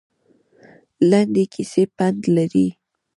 [1.09, 2.67] لنډې کیسې پند لري